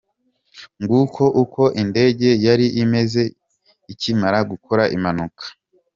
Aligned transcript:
nguko 0.81 1.23
uko 1.43 1.61
indege 1.81 2.27
yari 2.45 2.67
imeze 2.83 3.21
ikimara 3.93 4.39
gukora 4.51 4.83
impanuka. 4.95 5.43